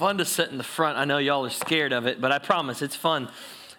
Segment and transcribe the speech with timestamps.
[0.00, 0.96] fun to sit in the front.
[0.96, 3.28] I know y'all are scared of it, but I promise it's fun.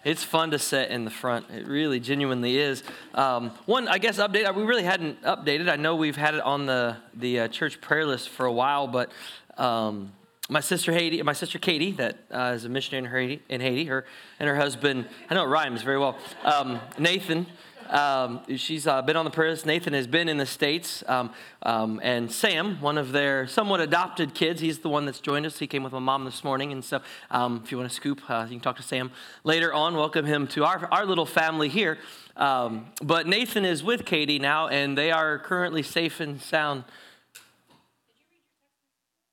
[0.04, 1.50] It's fun to sit in the front.
[1.50, 2.84] It really genuinely is.
[3.12, 4.54] Um, one, I guess, update.
[4.54, 5.68] We really hadn't updated.
[5.68, 8.86] I know we've had it on the the uh, church prayer list for a while,
[8.86, 9.10] but
[9.58, 10.12] um,
[10.48, 13.84] my sister Haiti, my sister Katie, that uh, is a missionary in Haiti, in Haiti,
[13.86, 14.04] her
[14.38, 15.06] and her husband.
[15.28, 16.16] I know it rhymes very well.
[16.44, 17.48] Um, Nathan.
[17.92, 19.66] Um, she's uh, been on the prayers.
[19.66, 21.04] Nathan has been in the States.
[21.06, 21.30] Um,
[21.62, 25.58] um, and Sam, one of their somewhat adopted kids, he's the one that's joined us.
[25.58, 26.72] He came with my mom this morning.
[26.72, 29.12] And so um, if you want to scoop, uh, you can talk to Sam
[29.44, 29.94] later on.
[29.94, 31.98] Welcome him to our, our little family here.
[32.34, 36.84] Um, but Nathan is with Katie now, and they are currently safe and sound.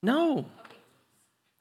[0.04, 0.48] No.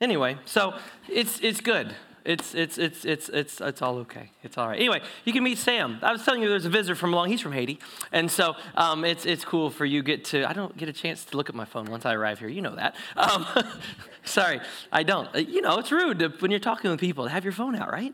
[0.00, 0.74] Anyway, so
[1.08, 1.94] it's, it's good.
[2.28, 4.30] It's, it's, it's, it's, it's, it's all okay.
[4.42, 4.78] It's all right.
[4.78, 5.98] Anyway, you can meet Sam.
[6.02, 7.30] I was telling you there's a visitor from along.
[7.30, 7.78] He's from Haiti.
[8.12, 11.24] And so um, it's, it's cool for you get to, I don't get a chance
[11.24, 12.50] to look at my phone once I arrive here.
[12.50, 12.96] You know that.
[13.16, 13.46] Um,
[14.24, 14.60] sorry,
[14.92, 15.34] I don't.
[15.34, 17.74] Uh, you know, it's rude to, when you're talking with people to have your phone
[17.74, 18.12] out, right?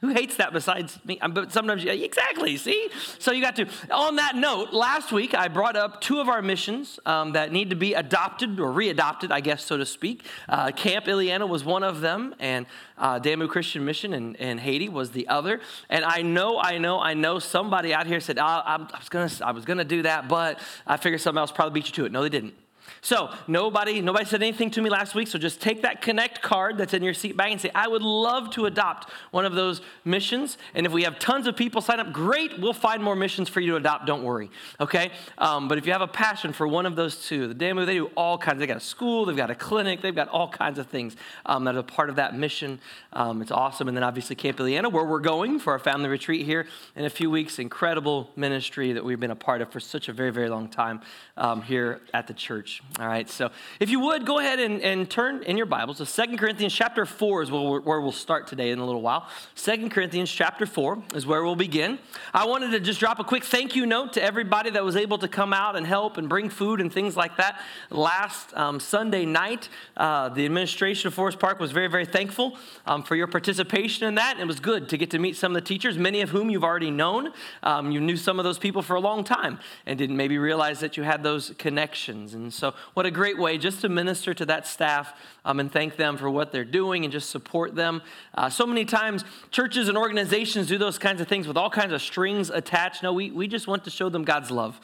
[0.00, 1.20] Who hates that besides me?
[1.30, 2.88] But sometimes, you, exactly, see?
[3.18, 3.66] So you got to.
[3.90, 7.68] On that note, last week I brought up two of our missions um, that need
[7.68, 10.24] to be adopted or readopted, I guess, so to speak.
[10.48, 12.64] Uh, Camp Ileana was one of them, and
[12.96, 15.60] uh, Damu Christian Mission in, in, Haiti was the other.
[15.90, 19.30] And I know, I know, I know somebody out here said, oh, I, was gonna,
[19.42, 22.12] I was gonna do that, but I figured something else probably beat you to it.
[22.12, 22.54] No, they didn't.
[23.02, 25.28] So nobody, nobody said anything to me last week.
[25.28, 28.02] So just take that connect card that's in your seat bag and say, I would
[28.02, 30.58] love to adopt one of those missions.
[30.74, 32.60] And if we have tons of people sign up, great.
[32.60, 34.06] We'll find more missions for you to adopt.
[34.06, 34.50] Don't worry.
[34.80, 35.10] Okay.
[35.38, 37.94] Um, but if you have a passion for one of those two, the Damu, they
[37.94, 38.58] do all kinds.
[38.58, 41.64] They got a school, they've got a clinic, they've got all kinds of things um,
[41.64, 42.80] that are part of that mission.
[43.12, 43.88] Um, it's awesome.
[43.88, 47.10] And then obviously Camp Ileana, where we're going for our family retreat here in a
[47.10, 47.58] few weeks.
[47.58, 51.00] Incredible ministry that we've been a part of for such a very, very long time
[51.36, 52.69] um, here at the church.
[52.98, 56.06] All right, so if you would, go ahead and, and turn in your Bibles to
[56.06, 59.26] Second Corinthians chapter 4 is where, where we'll start today in a little while.
[59.54, 61.98] Second Corinthians chapter 4 is where we'll begin.
[62.34, 65.18] I wanted to just drop a quick thank you note to everybody that was able
[65.18, 67.60] to come out and help and bring food and things like that.
[67.88, 73.02] Last um, Sunday night, uh, the administration of Forest Park was very, very thankful um,
[73.02, 74.38] for your participation in that.
[74.38, 76.64] It was good to get to meet some of the teachers, many of whom you've
[76.64, 77.32] already known.
[77.62, 80.80] Um, you knew some of those people for a long time and didn't maybe realize
[80.80, 82.34] that you had those connections.
[82.34, 85.12] And so, what a great way just to minister to that staff
[85.44, 88.02] um, and thank them for what they're doing and just support them.
[88.34, 91.92] Uh, so many times, churches and organizations do those kinds of things with all kinds
[91.92, 93.02] of strings attached.
[93.02, 94.80] No, we, we just want to show them God's love.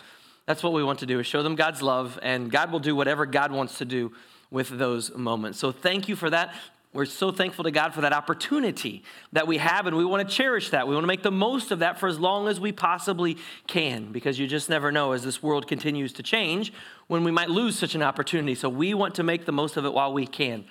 [0.47, 2.97] That's what we want to do, is show them God's love, and God will do
[2.97, 4.13] whatever God wants to do
[4.51, 5.59] with those moments.
[5.59, 6.55] So thank you for that.
[6.97, 9.03] We're so thankful to God for that opportunity
[9.33, 10.89] that we have, and we want to cherish that.
[10.89, 13.37] We want to make the most of that for as long as we possibly
[13.67, 16.73] can, because you just never know as this world continues to change
[17.07, 18.55] when we might lose such an opportunity.
[18.55, 20.65] So we want to make the most of it while we can.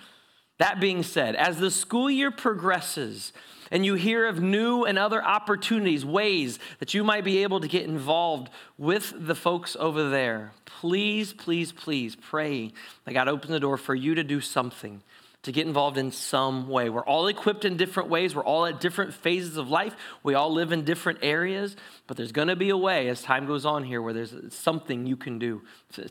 [0.57, 3.31] That being said, as the school year progresses,
[3.69, 7.67] and you hear of new and other opportunities, ways that you might be able to
[7.67, 8.49] get involved
[8.79, 12.71] with the folks over there, please, please, please pray
[13.03, 15.03] that God opens the door for you to do something
[15.45, 16.89] to get involved in some way.
[16.89, 18.35] We're all equipped in different ways.
[18.35, 19.95] We're all at different phases of life.
[20.23, 21.75] We all live in different areas,
[22.07, 25.05] but there's going to be a way as time goes on here where there's something
[25.05, 25.61] you can do,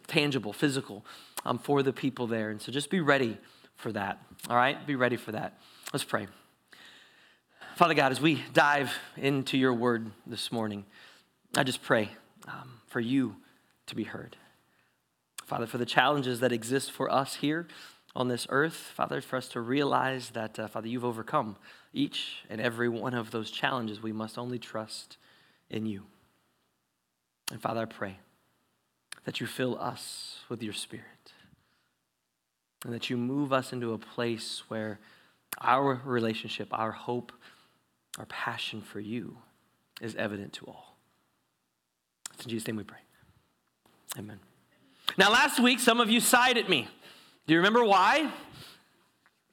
[0.06, 1.04] tangible, physical,
[1.44, 2.50] um, for the people there.
[2.50, 3.36] And so just be ready
[3.74, 4.22] for that.
[4.48, 4.86] All right?
[4.86, 5.58] Be ready for that.
[5.92, 6.28] Let's pray.
[7.74, 10.84] Father God, as we dive into your word this morning,
[11.56, 12.10] I just pray
[12.46, 13.34] um, for you
[13.88, 14.36] to be heard.
[15.44, 17.66] Father, for the challenges that exist for us here
[18.16, 21.56] on this earth, Father, for us to realize that, uh, Father, you've overcome
[21.92, 24.02] each and every one of those challenges.
[24.02, 25.16] We must only trust
[25.68, 26.04] in you.
[27.50, 28.18] And Father, I pray
[29.24, 31.32] that you fill us with your Spirit
[32.84, 35.00] and that you move us into a place where
[35.60, 37.32] our relationship, our hope,
[38.18, 39.38] our passion for you
[40.00, 40.96] is evident to all.
[42.34, 42.98] It's in Jesus' name we pray.
[44.18, 44.38] Amen.
[45.16, 46.88] Now, last week, some of you sighed at me.
[47.46, 48.30] Do you remember why?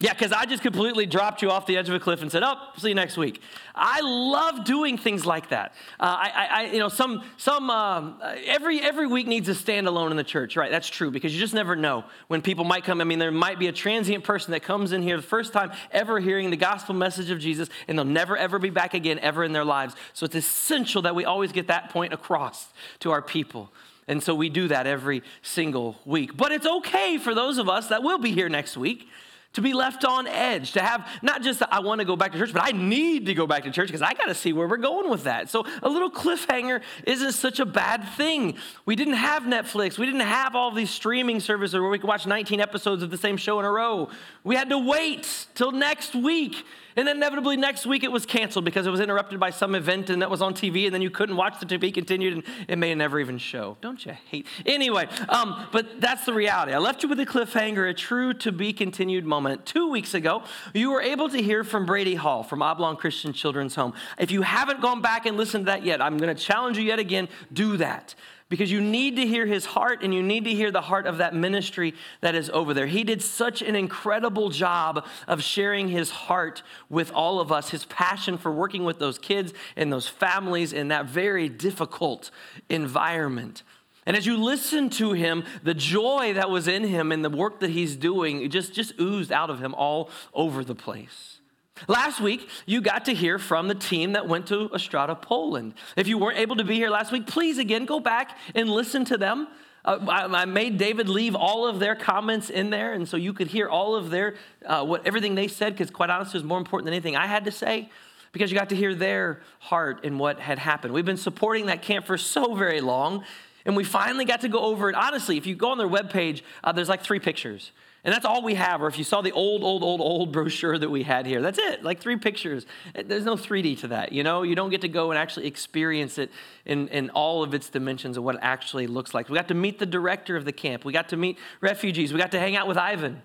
[0.02, 2.42] Yeah, because I just completely dropped you off the edge of a cliff and said,
[2.42, 3.40] "Oh, see you next week."
[3.76, 5.74] I love doing things like that.
[6.00, 10.18] Uh, I, I, you know, some, some, um, every every week needs a standalone in
[10.18, 10.72] the church, right?
[10.72, 13.00] That's true because you just never know when people might come.
[13.00, 15.72] I mean, there might be a transient person that comes in here the first time
[15.92, 19.44] ever hearing the gospel message of Jesus, and they'll never ever be back again ever
[19.44, 19.94] in their lives.
[20.14, 22.70] So it's essential that we always get that point across
[23.02, 23.72] to our people.
[24.12, 26.36] And so we do that every single week.
[26.36, 29.08] But it's okay for those of us that will be here next week
[29.54, 32.38] to be left on edge, to have not just I want to go back to
[32.38, 34.68] church, but I need to go back to church because I got to see where
[34.68, 35.50] we're going with that.
[35.50, 38.58] So a little cliffhanger isn't such a bad thing.
[38.86, 42.28] We didn't have Netflix, we didn't have all these streaming services where we could watch
[42.28, 44.10] 19 episodes of the same show in a row.
[44.44, 48.88] We had to wait till next week and inevitably next week it was canceled because
[48.88, 51.36] it was interrupted by some event and that was on TV, and then you couldn't
[51.36, 53.78] watch the TV continued, and it may never even show.
[53.82, 54.48] Don't you hate?
[54.66, 56.74] Anyway, um, but that's the reality.
[56.74, 59.66] I left you with a cliffhanger, a true to be continued moment.
[59.66, 60.44] Two weeks ago,
[60.74, 63.94] you were able to hear from Brady Hall from Oblong Christian Children's Home.
[64.18, 66.84] If you haven't gone back and listened to that yet, I'm going to challenge you
[66.84, 68.16] yet again do that
[68.52, 71.20] because you need to hear his heart and you need to hear the heart of
[71.20, 72.86] that ministry that is over there.
[72.86, 77.86] He did such an incredible job of sharing his heart with all of us, his
[77.86, 82.30] passion for working with those kids and those families in that very difficult
[82.68, 83.64] environment.
[84.06, 87.62] And as you listen to him, the joy that was in him and the work
[87.62, 91.41] that he's doing just, just oozed out of him all over the place.
[91.88, 95.74] Last week, you got to hear from the team that went to Estrada, Poland.
[95.96, 99.06] If you weren't able to be here last week, please again go back and listen
[99.06, 99.48] to them.
[99.84, 103.34] Uh, I, I, made David leave all of their comments in there, and so you
[103.34, 105.74] could hear all of their uh, what everything they said.
[105.74, 107.90] Because quite honestly, it was more important than anything I had to say,
[108.32, 110.94] because you got to hear their heart and what had happened.
[110.94, 113.24] We've been supporting that camp for so very long,
[113.66, 114.96] and we finally got to go over it.
[114.96, 117.72] Honestly, if you go on their webpage, uh, there's like three pictures.
[118.04, 118.82] And that's all we have.
[118.82, 121.60] Or if you saw the old, old, old, old brochure that we had here, that's
[121.60, 122.66] it, like three pictures.
[122.96, 124.12] There's no 3D to that.
[124.12, 126.32] You know, you don't get to go and actually experience it
[126.66, 129.30] in, in all of its dimensions of what it actually looks like.
[129.30, 132.20] We got to meet the director of the camp, we got to meet refugees, we
[132.20, 133.22] got to hang out with Ivan.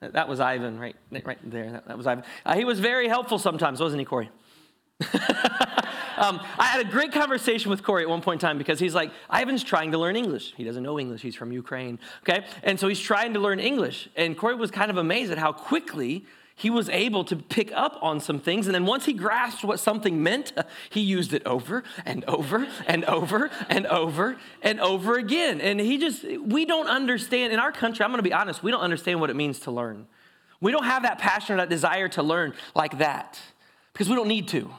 [0.00, 1.82] That was Ivan right, right there.
[1.86, 2.24] That, was Ivan.
[2.44, 4.30] Uh, he was very helpful sometimes, wasn't he, Corey?
[6.16, 8.94] um, I had a great conversation with Corey at one point in time because he's
[8.94, 10.54] like, Ivan's trying to learn English.
[10.56, 11.22] He doesn't know English.
[11.22, 11.98] He's from Ukraine.
[12.28, 12.44] Okay.
[12.62, 14.08] And so he's trying to learn English.
[14.16, 16.24] And Corey was kind of amazed at how quickly
[16.58, 18.66] he was able to pick up on some things.
[18.66, 20.52] And then once he grasped what something meant,
[20.90, 25.60] he used it over and over and over and over and over again.
[25.60, 28.70] And he just, we don't understand, in our country, I'm going to be honest, we
[28.70, 30.06] don't understand what it means to learn.
[30.60, 33.38] We don't have that passion or that desire to learn like that
[33.92, 34.70] because we don't need to.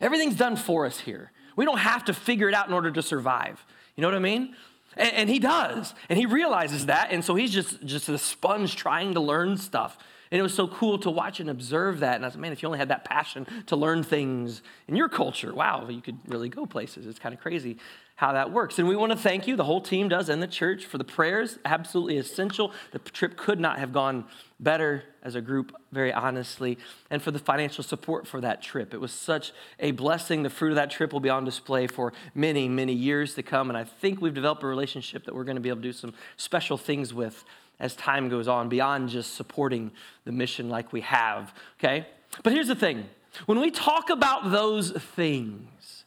[0.00, 1.32] Everything's done for us here.
[1.56, 3.64] We don't have to figure it out in order to survive.
[3.96, 4.54] You know what I mean?
[4.96, 5.94] And, and, he does.
[6.08, 7.08] And he realizes that.
[7.10, 9.98] And so he's just, just a sponge trying to learn stuff.
[10.30, 12.16] And it was so cool to watch and observe that.
[12.16, 15.08] And I said, man, if you only had that passion to learn things in your
[15.08, 17.06] culture, wow, you could really go places.
[17.06, 17.78] It's kind of crazy
[18.16, 18.78] how that works.
[18.78, 21.04] And we want to thank you, the whole team does, and the church for the
[21.04, 22.72] prayers, absolutely essential.
[22.92, 24.24] The trip could not have gone
[24.60, 26.78] better as a group, very honestly,
[27.10, 28.94] and for the financial support for that trip.
[28.94, 30.44] It was such a blessing.
[30.44, 33.68] The fruit of that trip will be on display for many, many years to come.
[33.68, 35.92] And I think we've developed a relationship that we're going to be able to do
[35.92, 37.44] some special things with
[37.80, 39.90] as time goes on, beyond just supporting
[40.24, 42.06] the mission like we have, okay?
[42.44, 43.08] But here's the thing
[43.46, 46.03] when we talk about those things,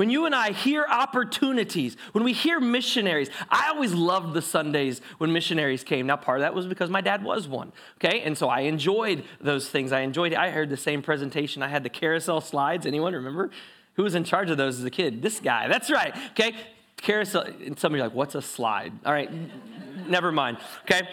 [0.00, 5.02] when you and I hear opportunities, when we hear missionaries, I always loved the Sundays
[5.18, 6.06] when missionaries came.
[6.06, 8.22] Now, part of that was because my dad was one, okay?
[8.22, 9.92] And so I enjoyed those things.
[9.92, 10.32] I enjoyed.
[10.32, 11.62] I heard the same presentation.
[11.62, 12.86] I had the carousel slides.
[12.86, 13.50] Anyone remember?
[13.96, 15.20] Who was in charge of those as a kid?
[15.20, 15.68] This guy.
[15.68, 16.54] That's right, okay?
[16.96, 17.42] Carousel.
[17.42, 18.94] And some of you are like, what's a slide?
[19.04, 19.30] All right,
[20.08, 21.10] never mind, okay?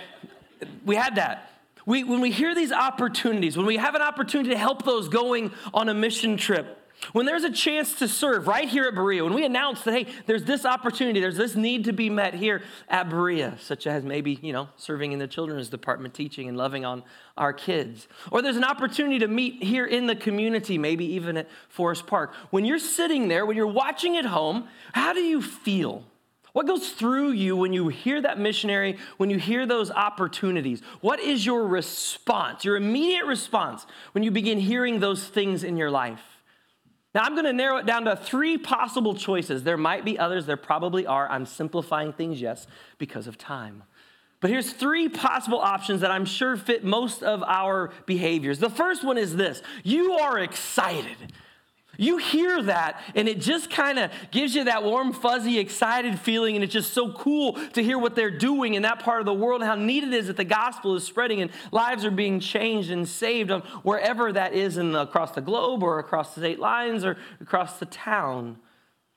[0.85, 1.51] We had that.
[1.85, 5.51] We, when we hear these opportunities, when we have an opportunity to help those going
[5.73, 9.33] on a mission trip, when there's a chance to serve right here at Berea, when
[9.33, 13.09] we announce that, hey, there's this opportunity, there's this need to be met here at
[13.09, 17.03] Berea, such as maybe, you know, serving in the children's department, teaching and loving on
[17.37, 18.07] our kids.
[18.31, 22.33] Or there's an opportunity to meet here in the community, maybe even at Forest Park.
[22.49, 26.03] When you're sitting there, when you're watching at home, how do you feel?
[26.53, 30.81] What goes through you when you hear that missionary, when you hear those opportunities?
[31.01, 35.91] What is your response, your immediate response when you begin hearing those things in your
[35.91, 36.36] life?
[37.17, 39.63] Now, I'm going to narrow it down to three possible choices.
[39.63, 41.27] There might be others, there probably are.
[41.27, 42.67] I'm simplifying things, yes,
[42.99, 43.81] because of time.
[44.39, 48.59] But here's three possible options that I'm sure fit most of our behaviors.
[48.59, 51.33] The first one is this you are excited.
[51.97, 56.55] You hear that, and it just kind of gives you that warm, fuzzy, excited feeling,
[56.55, 59.33] and it's just so cool to hear what they're doing in that part of the
[59.33, 62.91] world, how neat it is that the gospel is spreading and lives are being changed
[62.91, 63.49] and saved
[63.83, 67.79] wherever that is in the, across the globe or across the state lines or across
[67.79, 68.57] the town.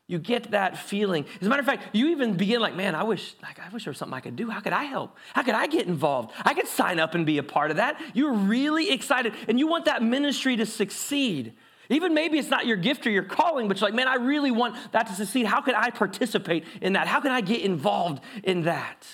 [0.07, 1.25] You get that feeling.
[1.41, 3.85] As a matter of fact, you even begin like, man, I wish, like, I wish
[3.85, 4.51] there was something I could do.
[4.51, 5.17] How could I help?
[5.35, 6.33] How could I get involved?
[6.45, 8.01] I could sign up and be a part of that.
[8.13, 11.53] You're really excited, and you want that ministry to succeed.
[11.91, 14.53] Even maybe it's not your gift or your calling, but you're like, man, I really
[14.53, 15.45] want that to succeed.
[15.45, 17.09] How can I participate in that?
[17.09, 19.07] How can I get involved in that?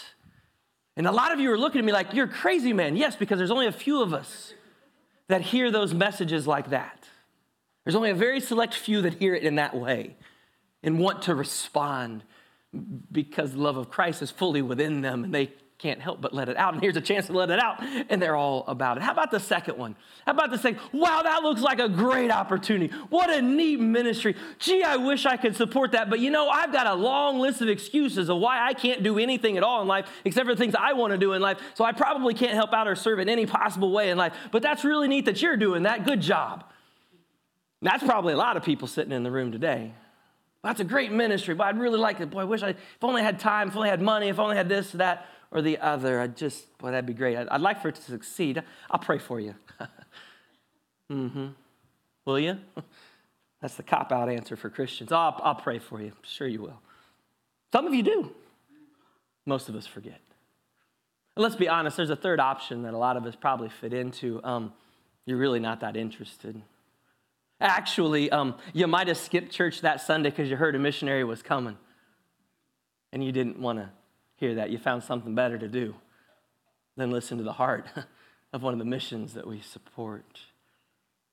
[0.95, 2.97] And a lot of you are looking at me like, you're crazy, man.
[2.97, 4.53] Yes, because there's only a few of us
[5.29, 7.09] that hear those messages like that.
[7.85, 10.17] There's only a very select few that hear it in that way
[10.83, 12.25] and want to respond
[13.11, 16.49] because the love of Christ is fully within them and they can't help but let
[16.49, 16.73] it out.
[16.73, 19.03] And here's a chance to let it out, and they're all about it.
[19.03, 19.95] How about the second one?
[20.25, 22.95] How about the saying, wow, that looks like a great opportunity.
[23.11, 24.37] What a neat ministry.
[24.59, 26.09] Gee, I wish I could support that.
[26.09, 29.19] But you know, I've got a long list of excuses of why I can't do
[29.19, 31.59] anything at all in life except for the things I want to do in life.
[31.75, 34.33] So I probably can't help out or serve in any possible way in life.
[34.51, 36.07] But that's really neat that you're doing that.
[36.07, 36.65] Good job.
[37.83, 39.93] That's probably a lot of people sitting in the room today.
[40.65, 42.31] That's a great ministry, but I'd really like it.
[42.31, 44.69] Boy, I wish I, if only had time, if only had money, if only had
[44.69, 46.21] this, that or the other.
[46.21, 47.37] I just, boy, that'd be great.
[47.37, 48.63] I'd, I'd like for it to succeed.
[48.91, 49.55] I'll pray for you.
[51.11, 51.49] mm-hmm.
[52.25, 52.59] Will you?
[53.63, 55.13] That's the cop out answer for Christians.
[55.13, 56.13] I'll, I'll pray for you.
[56.23, 56.81] Sure, you will.
[57.73, 58.33] Some of you do.
[59.47, 60.21] Most of us forget.
[61.37, 63.93] And let's be honest, there's a third option that a lot of us probably fit
[63.93, 64.41] into.
[64.45, 64.73] Um,
[65.25, 66.61] you're really not that interested.
[67.61, 71.43] Actually, um, you might have skipped church that Sunday because you heard a missionary was
[71.43, 71.77] coming
[73.13, 73.89] and you didn't want to
[74.37, 74.71] hear that.
[74.71, 75.95] You found something better to do
[76.97, 77.87] than listen to the heart
[78.53, 80.41] of one of the missions that we support.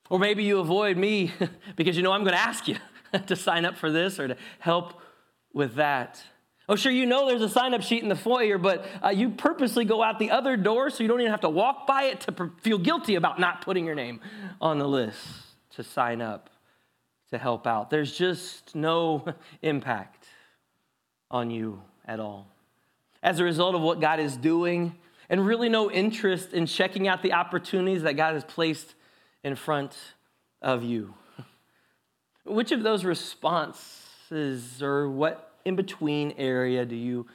[0.10, 1.32] Or maybe you avoid me
[1.76, 2.78] because you know I'm going to ask you
[3.28, 5.00] to sign up for this or to help
[5.54, 6.22] with that.
[6.68, 9.32] Oh, sure, you know there's a sign up sheet in the foyer, but uh, you
[9.32, 12.22] purposely go out the other door so you don't even have to walk by it
[12.22, 14.22] to feel guilty about not putting your name
[14.62, 15.28] on the list
[15.72, 16.50] to sign up
[17.32, 17.90] to help out.
[17.90, 19.26] There's just no
[19.62, 20.28] impact
[21.30, 22.53] on you at all
[23.24, 24.94] as a result of what God is doing,
[25.30, 28.94] and really no interest in checking out the opportunities that God has placed
[29.44, 29.96] in front
[30.62, 31.14] of you.
[32.46, 37.26] Which of those responses or what in between area do you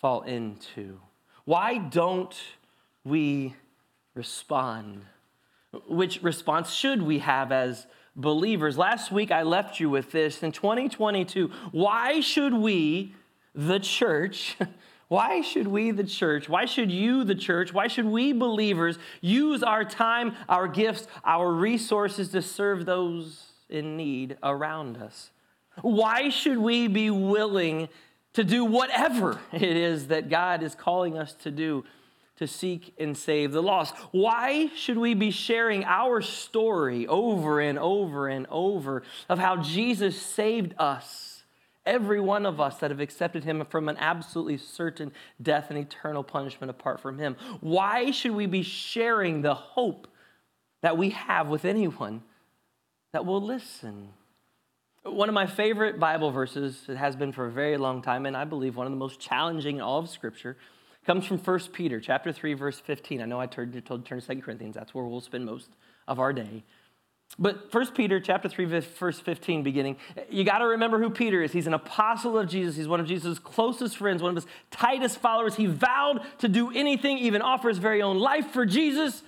[0.00, 0.98] fall into?
[1.44, 2.34] Why don't
[3.04, 3.54] we
[4.14, 5.02] respond?
[5.86, 7.86] Which response should we have as
[8.16, 8.78] believers?
[8.78, 10.42] Last week I left you with this.
[10.42, 13.14] In 2022, why should we,
[13.54, 14.56] the church,
[15.10, 19.60] Why should we, the church, why should you, the church, why should we believers use
[19.60, 25.32] our time, our gifts, our resources to serve those in need around us?
[25.82, 27.88] Why should we be willing
[28.34, 31.84] to do whatever it is that God is calling us to do
[32.36, 33.96] to seek and save the lost?
[34.12, 40.22] Why should we be sharing our story over and over and over of how Jesus
[40.22, 41.29] saved us?
[41.86, 46.22] Every one of us that have accepted him from an absolutely certain death and eternal
[46.22, 47.36] punishment apart from him.
[47.60, 50.06] Why should we be sharing the hope
[50.82, 52.22] that we have with anyone
[53.12, 54.10] that will listen?
[55.02, 58.36] One of my favorite Bible verses, it has been for a very long time, and
[58.36, 60.58] I believe one of the most challenging in all of Scripture,
[61.06, 63.22] comes from 1 Peter chapter 3, verse 15.
[63.22, 64.74] I know I told you to turn to 2 Corinthians.
[64.74, 65.70] That's where we'll spend most
[66.06, 66.62] of our day.
[67.38, 69.96] But 1 Peter chapter 3, verse 15 beginning,
[70.28, 71.52] you got to remember who Peter is.
[71.52, 72.76] He's an apostle of Jesus.
[72.76, 75.54] He's one of Jesus' closest friends, one of his tightest followers.
[75.54, 79.22] He vowed to do anything, even offer his very own life for Jesus.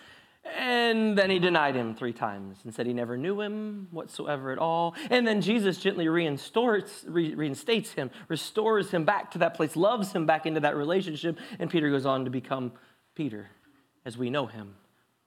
[0.58, 4.58] And then he denied him three times and said he never knew him whatsoever at
[4.58, 4.96] all.
[5.08, 10.26] And then Jesus gently reinstates, reinstates him, restores him back to that place, loves him
[10.26, 11.38] back into that relationship.
[11.60, 12.72] And Peter goes on to become
[13.14, 13.50] Peter
[14.04, 14.74] as we know him.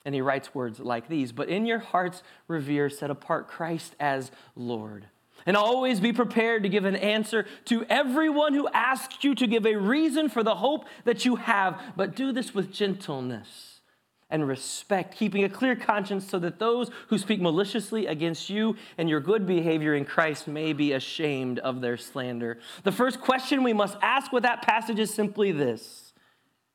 [0.06, 4.32] And he writes words like these But in your hearts, revere, set apart Christ as
[4.56, 5.08] Lord.
[5.48, 9.66] And always be prepared to give an answer to everyone who asks you to give
[9.66, 11.80] a reason for the hope that you have.
[11.96, 13.82] But do this with gentleness
[14.30, 19.08] and respect, keeping a clear conscience so that those who speak maliciously against you and
[19.08, 22.58] your good behavior in Christ may be ashamed of their slander.
[22.84, 26.14] The first question we must ask with that passage is simply this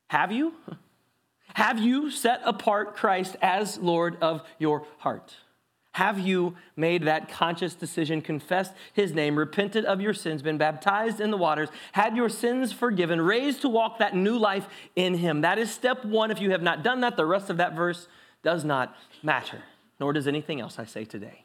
[0.09, 0.53] Have you?
[1.55, 5.35] Have you set apart Christ as Lord of your heart?
[5.93, 11.19] Have you made that conscious decision, confessed his name, repented of your sins, been baptized
[11.19, 15.41] in the waters, had your sins forgiven, raised to walk that new life in him?
[15.41, 16.31] That is step one.
[16.31, 18.07] If you have not done that, the rest of that verse
[18.41, 19.63] does not matter,
[19.99, 21.43] nor does anything else I say today.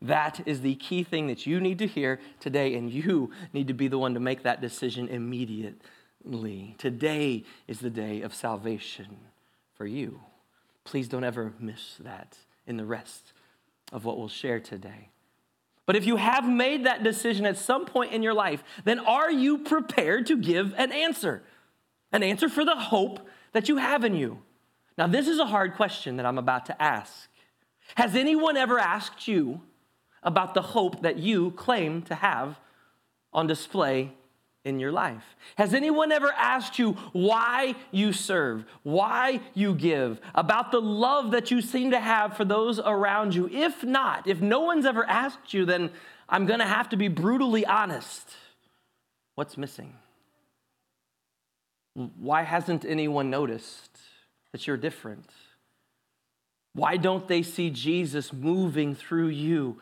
[0.00, 3.74] That is the key thing that you need to hear today, and you need to
[3.74, 6.76] be the one to make that decision immediately.
[6.78, 9.16] Today is the day of salvation
[9.78, 10.20] for you.
[10.84, 13.32] Please don't ever miss that in the rest
[13.92, 15.08] of what we'll share today.
[15.86, 19.30] But if you have made that decision at some point in your life, then are
[19.30, 21.42] you prepared to give an answer?
[22.12, 24.42] An answer for the hope that you have in you.
[24.98, 27.30] Now, this is a hard question that I'm about to ask.
[27.94, 29.62] Has anyone ever asked you
[30.22, 32.60] about the hope that you claim to have
[33.32, 34.12] on display
[34.64, 35.24] in your life?
[35.56, 41.50] Has anyone ever asked you why you serve, why you give, about the love that
[41.50, 43.48] you seem to have for those around you?
[43.48, 45.90] If not, if no one's ever asked you, then
[46.28, 48.28] I'm going to have to be brutally honest.
[49.34, 49.94] What's missing?
[51.94, 53.98] Why hasn't anyone noticed
[54.52, 55.30] that you're different?
[56.74, 59.80] Why don't they see Jesus moving through you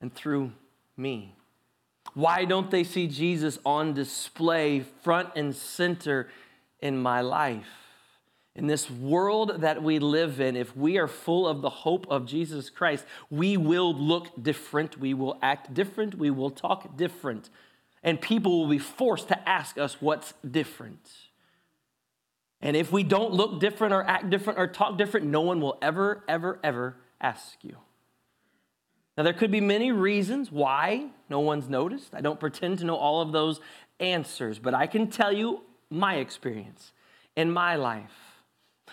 [0.00, 0.52] and through
[0.96, 1.34] me?
[2.14, 6.28] Why don't they see Jesus on display front and center
[6.80, 7.68] in my life?
[8.56, 12.26] In this world that we live in, if we are full of the hope of
[12.26, 17.48] Jesus Christ, we will look different, we will act different, we will talk different,
[18.02, 21.08] and people will be forced to ask us what's different.
[22.60, 25.78] And if we don't look different or act different or talk different, no one will
[25.80, 27.76] ever, ever, ever ask you.
[29.16, 32.12] Now, there could be many reasons why no one's noticed.
[32.14, 33.60] I don't pretend to know all of those
[34.00, 36.92] answers, but I can tell you my experience
[37.36, 38.42] in my life.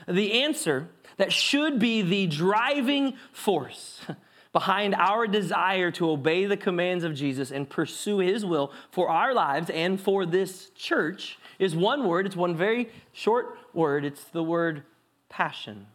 [0.07, 4.01] The answer that should be the driving force
[4.53, 9.33] behind our desire to obey the commands of Jesus and pursue his will for our
[9.33, 12.25] lives and for this church is one word.
[12.25, 14.05] It's one very short word.
[14.05, 14.83] It's the word
[15.29, 15.87] passion.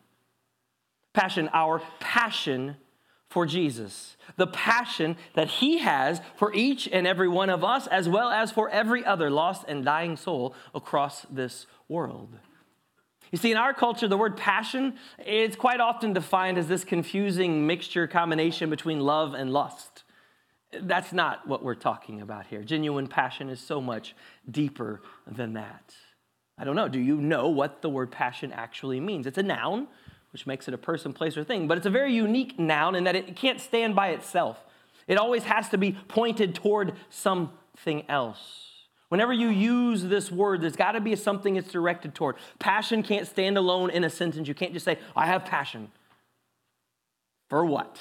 [1.13, 2.77] Passion, our passion
[3.33, 8.09] for Jesus, the passion that he has for each and every one of us, as
[8.09, 12.29] well as for every other lost and dying soul across this world.
[13.31, 17.67] You see, in our culture, the word passion is quite often defined as this confusing
[17.67, 20.05] mixture combination between love and lust.
[20.79, 22.63] That's not what we're talking about here.
[22.63, 24.15] Genuine passion is so much
[24.51, 25.95] deeper than that.
[26.59, 26.89] I don't know.
[26.89, 29.27] Do you know what the word passion actually means?
[29.27, 29.89] It's a noun
[30.33, 31.69] which makes it a person, place, or thing.
[31.69, 34.59] But it's a very unique noun in that it can't stand by itself.
[35.07, 38.63] It always has to be pointed toward something else.
[39.09, 42.37] Whenever you use this word, there's got to be something it's directed toward.
[42.59, 44.49] Passion can't stand alone in a sentence.
[44.49, 45.93] You can't just say, I have passion.
[47.51, 47.99] For what?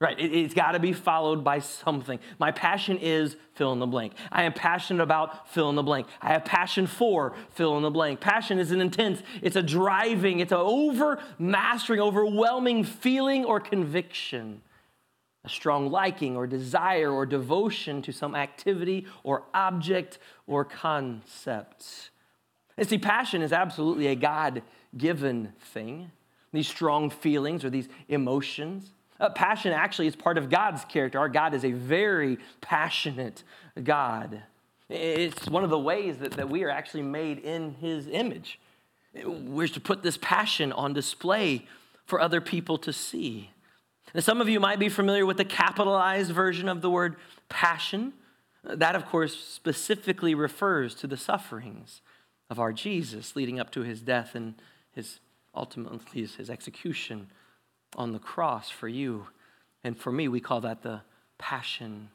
[0.00, 2.20] Right, it, has got to be followed by something.
[2.38, 4.14] My passion is fill in the blank.
[4.32, 6.06] I am passionate about fill in the blank.
[6.22, 8.18] I have passion for fill in the blank.
[8.18, 14.62] Passion is an intense, it's a driving, it's an over mastering, overwhelming feeling or conviction,
[15.44, 22.08] a strong liking or desire or devotion to some activity or object or concept.
[22.78, 24.62] And see, passion is absolutely a God
[24.96, 26.10] given thing.
[26.54, 28.94] These strong feelings or these emotions.
[29.20, 31.18] Uh, passion actually is part of God's character.
[31.18, 33.42] Our God is a very passionate
[33.82, 34.42] God.
[34.88, 38.58] It's one of the ways that, that we are actually made in his image.
[39.24, 41.66] We're to put this passion on display
[42.06, 43.50] for other people to see.
[44.14, 47.16] And some of you might be familiar with the capitalized version of the word
[47.48, 48.14] passion.
[48.64, 52.00] That, of course, specifically refers to the sufferings
[52.48, 54.54] of our Jesus leading up to his death and
[54.92, 55.20] his
[55.54, 57.28] ultimately his execution
[57.96, 59.26] on the cross for you
[59.84, 60.28] and for me.
[60.28, 61.02] We call that the
[61.38, 62.10] passion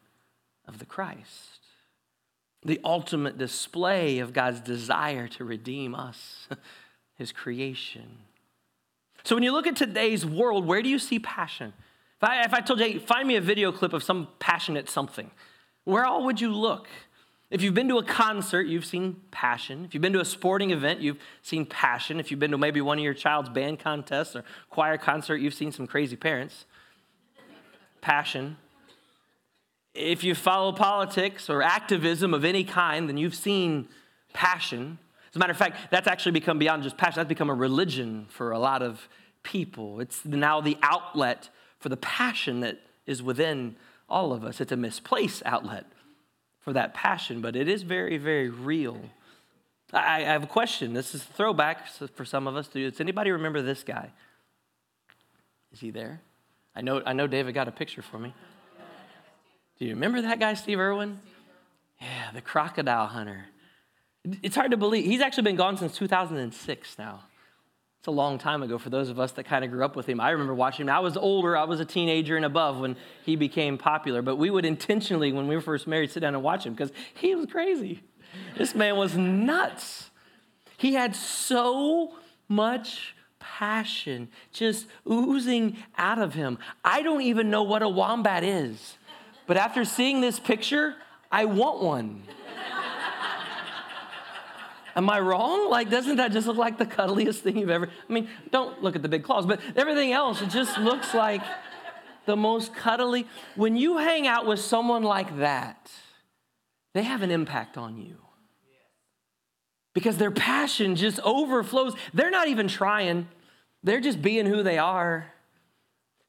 [0.67, 1.59] of the Christ.
[2.63, 6.47] The ultimate display of God's desire to redeem us,
[7.15, 8.17] his creation.
[9.23, 11.73] So when you look at today's world, where do you see passion?
[12.21, 14.89] If I, if I told you, hey, find me a video clip of some passionate
[14.89, 15.29] something,
[15.83, 16.87] where all would you look?
[17.55, 19.85] If you've been to a concert, you've seen passion.
[19.85, 22.19] If you've been to a sporting event, you've seen passion.
[22.19, 25.53] If you've been to maybe one of your child's band contests or choir concert, you've
[25.53, 26.65] seen some crazy parents.
[28.01, 28.57] Passion.
[29.93, 33.87] If you follow politics or activism of any kind, then you've seen
[34.33, 34.99] passion.
[35.29, 38.25] As a matter of fact, that's actually become beyond just passion, that's become a religion
[38.27, 39.07] for a lot of
[39.43, 40.01] people.
[40.01, 41.47] It's now the outlet
[41.79, 43.77] for the passion that is within
[44.09, 44.59] all of us.
[44.59, 45.85] It's a misplaced outlet
[46.65, 48.99] for that passion, but it is very, very real.
[49.93, 50.93] I, I have a question.
[50.93, 52.67] This is a throwback for some of us.
[52.67, 54.11] Does anybody remember this guy?
[55.71, 56.21] Is he there?
[56.75, 58.33] I know, I know David got a picture for me.
[59.77, 61.19] Do you remember that guy, Steve Irwin?
[62.01, 63.45] Yeah, the crocodile hunter.
[64.41, 65.05] It's hard to believe.
[65.05, 67.23] He's actually been gone since 2006 now.
[68.05, 70.07] It's a long time ago for those of us that kind of grew up with
[70.07, 70.21] him.
[70.21, 70.93] I remember watching him.
[70.93, 74.51] I was older, I was a teenager and above when he became popular, but we
[74.51, 77.47] would intentionally, when we were first married, sit down and watch him because he was
[77.47, 78.03] crazy.
[78.59, 80.11] This man was nuts.
[80.77, 82.13] He had so
[82.47, 86.59] much passion just oozing out of him.
[86.83, 88.99] I don't even know what a wombat is,
[89.47, 90.93] but after seeing this picture,
[91.31, 92.21] I want one.
[94.95, 95.69] Am I wrong?
[95.69, 97.89] Like, doesn't that just look like the cuddliest thing you've ever?
[98.09, 101.41] I mean, don't look at the big claws, but everything else, it just looks like
[102.25, 103.27] the most cuddly.
[103.55, 105.91] When you hang out with someone like that,
[106.93, 108.17] they have an impact on you.
[109.93, 111.93] Because their passion just overflows.
[112.13, 113.27] They're not even trying,
[113.83, 115.31] they're just being who they are.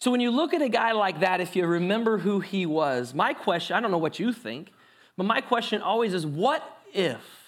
[0.01, 3.15] So when you look at a guy like that, if you remember who he was,
[3.15, 4.73] my question, I don't know what you think,
[5.17, 7.46] but my question always is what if?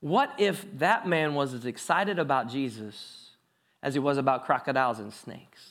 [0.00, 3.30] What if that man was as excited about Jesus
[3.82, 5.70] as he was about crocodiles and snakes?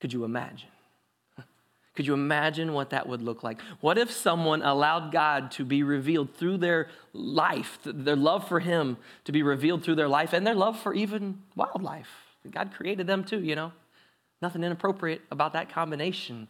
[0.00, 0.68] Could you imagine?
[1.94, 3.60] Could you imagine what that would look like?
[3.80, 8.98] What if someone allowed God to be revealed through their life, their love for Him
[9.24, 12.10] to be revealed through their life, and their love for even wildlife?
[12.50, 13.72] God created them too, you know?
[14.42, 16.48] Nothing inappropriate about that combination,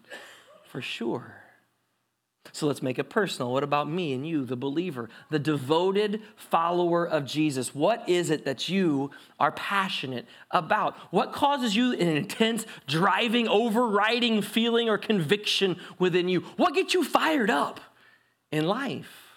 [0.64, 1.41] for sure.
[2.50, 3.52] So let's make it personal.
[3.52, 7.74] What about me and you, the believer, the devoted follower of Jesus?
[7.74, 10.96] What is it that you are passionate about?
[11.12, 16.40] What causes you an intense, driving, overriding feeling or conviction within you?
[16.57, 17.81] What gets you fired up
[18.50, 19.28] in life?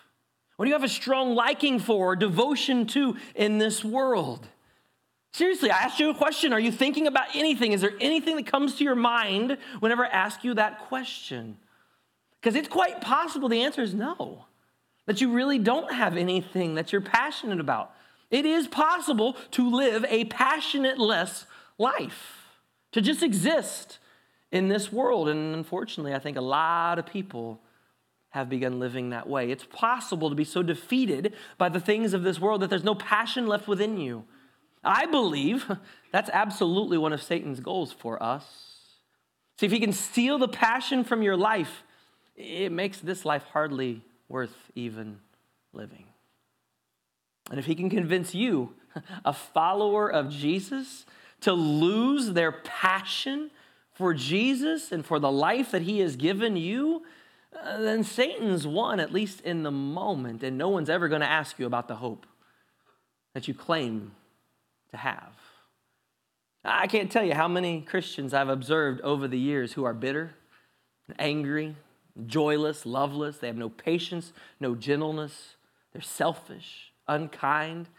[0.55, 4.47] What do you have a strong liking for or devotion to in this world?
[5.31, 6.53] Seriously, I asked you a question.
[6.53, 7.73] Are you thinking about anything?
[7.73, 11.57] Is there anything that comes to your mind whenever I ask you that question?
[12.45, 14.45] Because it's quite possible the answer is no,
[15.07, 17.91] that you really don't have anything that you're passionate about.
[18.29, 21.47] It is possible to live a passionate-less
[21.79, 22.51] life,
[22.91, 23.97] to just exist
[24.51, 25.27] in this world.
[25.27, 27.61] And unfortunately, I think a lot of people
[28.29, 29.49] have begun living that way.
[29.49, 32.93] It's possible to be so defeated by the things of this world that there's no
[32.93, 34.23] passion left within you.
[34.83, 35.65] I believe
[36.11, 38.45] that's absolutely one of Satan's goals for us.
[39.59, 41.81] See, if he can steal the passion from your life,
[42.35, 45.19] it makes this life hardly worth even
[45.73, 46.05] living.
[47.49, 48.73] And if he can convince you,
[49.25, 51.05] a follower of Jesus,
[51.41, 53.51] to lose their passion
[53.93, 57.03] for Jesus and for the life that he has given you,
[57.63, 61.29] uh, then Satan's won, at least in the moment, and no one's ever going to
[61.29, 62.25] ask you about the hope
[63.33, 64.11] that you claim
[64.91, 65.33] to have.
[66.63, 70.33] I can't tell you how many Christians I've observed over the years who are bitter,
[71.19, 71.75] angry,
[72.25, 73.37] joyless, loveless.
[73.37, 75.55] They have no patience, no gentleness.
[75.93, 77.89] They're selfish, unkind,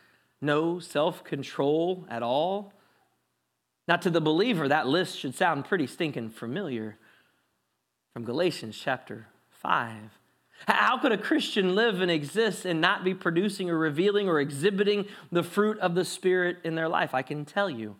[0.41, 2.73] no self control at all.
[3.89, 6.99] Now, to the believer, that list should sound pretty stinking familiar
[8.13, 9.29] from Galatians chapter
[9.63, 9.93] 5.
[10.67, 15.07] How could a Christian live and exist and not be producing or revealing or exhibiting
[15.31, 17.15] the fruit of the Spirit in their life?
[17.15, 17.97] I can tell you.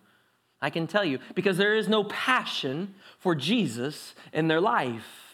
[0.59, 5.26] I can tell you because there is no passion for Jesus in their life.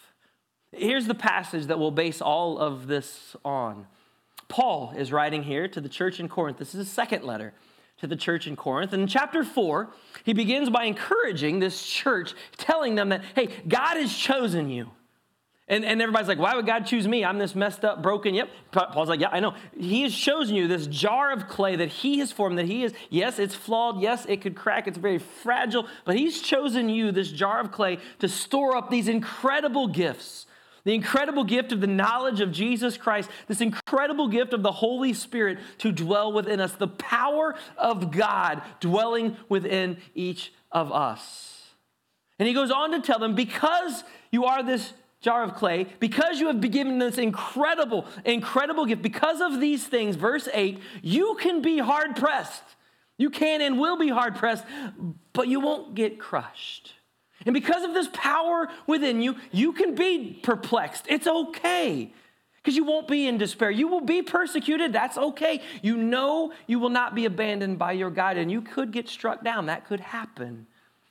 [0.76, 3.86] Here's the passage that we'll base all of this on.
[4.48, 6.58] Paul is writing here to the church in Corinth.
[6.58, 7.54] This is his second letter
[7.98, 8.92] to the church in Corinth.
[8.92, 9.90] And in chapter 4,
[10.24, 14.90] he begins by encouraging this church, telling them that, hey, God has chosen you.
[15.66, 17.24] And, and everybody's like, why would God choose me?
[17.24, 18.34] I'm this messed up, broken.
[18.34, 18.50] Yep.
[18.70, 19.54] Paul's like, yeah, I know.
[19.78, 22.92] He has chosen you, this jar of clay that he has formed, that he is,
[23.08, 24.02] yes, it's flawed.
[24.02, 24.86] Yes, it could crack.
[24.86, 25.88] It's very fragile.
[26.04, 30.44] But he's chosen you, this jar of clay, to store up these incredible gifts
[30.84, 35.12] the incredible gift of the knowledge of Jesus Christ, this incredible gift of the Holy
[35.12, 41.72] Spirit to dwell within us, the power of God dwelling within each of us.
[42.38, 46.38] And he goes on to tell them because you are this jar of clay, because
[46.38, 51.38] you have been given this incredible, incredible gift, because of these things, verse 8, you
[51.40, 52.62] can be hard pressed.
[53.16, 54.64] You can and will be hard pressed,
[55.32, 56.92] but you won't get crushed.
[57.46, 61.06] And because of this power within you, you can be perplexed.
[61.08, 62.12] It's okay
[62.62, 63.70] because you won't be in despair.
[63.70, 64.92] You will be persecuted.
[64.92, 65.60] That's okay.
[65.82, 69.44] You know you will not be abandoned by your God, and you could get struck
[69.44, 69.66] down.
[69.66, 70.66] That could happen.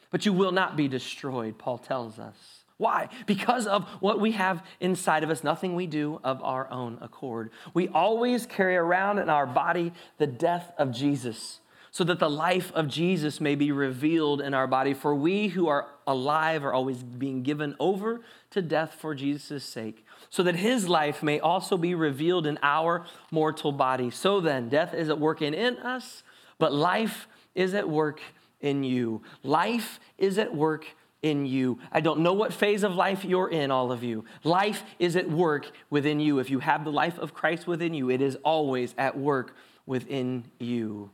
[0.10, 2.64] But you will not be destroyed, Paul tells us.
[2.78, 3.10] Why?
[3.28, 7.52] Because of what we have inside of us, nothing we do of our own accord.
[7.74, 11.60] We always carry around in our body the death of Jesus
[11.94, 14.96] so that the life of Jesus may be revealed in our body.
[14.96, 20.04] For we who are alive are always being given over to death for Jesus' sake,
[20.32, 24.10] so that his life may also be revealed in our mortal body.
[24.10, 26.24] So then, death is at work in, us,
[26.58, 28.20] but life is at work
[28.60, 29.22] in you.
[29.44, 30.88] Life is at work
[31.22, 31.78] in you.
[31.92, 34.26] I don't know what phase of life you're in, all of you.
[34.44, 36.40] Life is at work within you.
[36.40, 40.46] If you have the life of Christ within you, it is always at work within
[40.58, 41.12] you.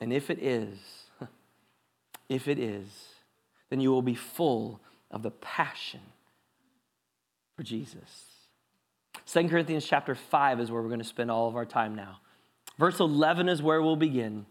[0.00, 0.78] And if it is,
[2.28, 2.86] if it is,
[3.70, 4.80] then you will be full
[5.10, 6.00] of the passion
[7.56, 8.24] for Jesus.
[9.26, 12.20] 2 Corinthians chapter 5 is where we're going to spend all of our time now.
[12.78, 14.46] Verse 11 is where we'll begin.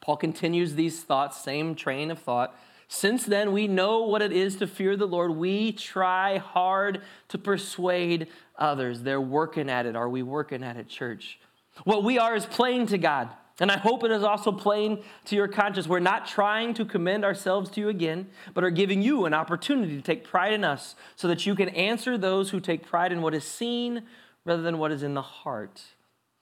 [0.00, 2.56] Paul continues these thoughts, same train of thought.
[2.88, 5.32] Since then, we know what it is to fear the Lord.
[5.32, 9.02] We try hard to persuade others.
[9.02, 9.96] They're working at it.
[9.96, 11.38] Are we working at it, church?
[11.84, 13.30] What we are is plain to God.
[13.60, 15.86] And I hope it is also plain to your conscience.
[15.86, 19.94] We're not trying to commend ourselves to you again, but are giving you an opportunity
[19.96, 23.20] to take pride in us so that you can answer those who take pride in
[23.20, 24.02] what is seen
[24.44, 25.82] rather than what is in the heart.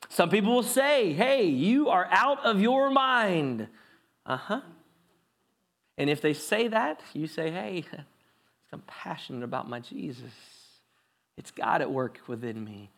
[0.09, 3.69] Some people will say, hey, you are out of your mind.
[4.25, 4.61] Uh huh.
[5.99, 7.85] And if they say that, you say, hey,
[8.73, 10.33] I'm passionate about my Jesus.
[11.37, 12.91] It's God at work within me.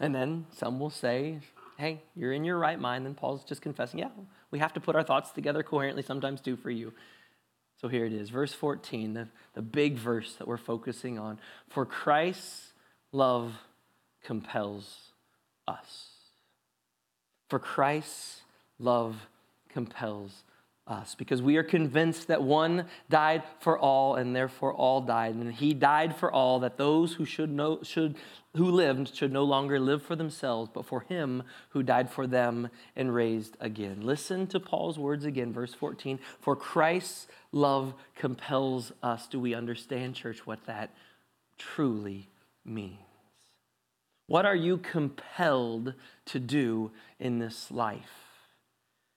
[0.00, 1.40] And then some will say,
[1.78, 3.04] hey, you're in your right mind.
[3.04, 4.08] then Paul's just confessing, yeah,
[4.50, 6.92] we have to put our thoughts together coherently sometimes too for you.
[7.80, 11.38] So here it is, verse 14, the, the big verse that we're focusing on.
[11.68, 12.72] For Christ's
[13.12, 13.52] love
[14.24, 15.12] compels
[15.68, 16.08] us.
[17.48, 18.40] For Christ's
[18.78, 19.28] love
[19.68, 20.42] compels
[20.86, 25.52] us because we are convinced that one died for all and therefore all died and
[25.54, 28.16] he died for all that those who should know should
[28.54, 32.68] who lived should no longer live for themselves but for him who died for them
[32.94, 34.00] and raised again.
[34.00, 39.26] Listen to Paul's words again verse 14 for Christ's love compels us.
[39.26, 40.90] Do we understand church what that
[41.58, 42.28] truly
[42.64, 42.98] means?
[44.28, 45.94] What are you compelled
[46.26, 48.25] to do in this life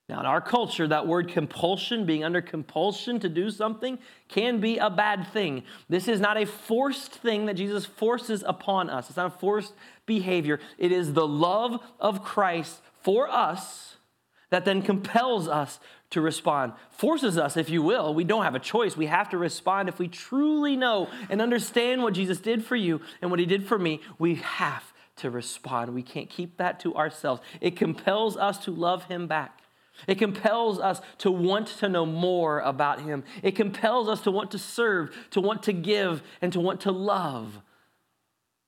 [0.09, 4.79] now, in our culture, that word compulsion, being under compulsion to do something, can be
[4.79, 5.63] a bad thing.
[5.87, 9.09] This is not a forced thing that Jesus forces upon us.
[9.09, 9.73] It's not a forced
[10.07, 10.59] behavior.
[10.79, 13.97] It is the love of Christ for us
[14.49, 18.15] that then compels us to respond, forces us, if you will.
[18.15, 18.97] We don't have a choice.
[18.97, 19.89] We have to respond.
[19.89, 23.67] If we truly know and understand what Jesus did for you and what he did
[23.67, 25.93] for me, we have to respond.
[25.93, 27.43] We can't keep that to ourselves.
[27.61, 29.59] It compels us to love him back.
[30.07, 33.23] It compels us to want to know more about Him.
[33.43, 36.91] It compels us to want to serve, to want to give, and to want to
[36.91, 37.61] love.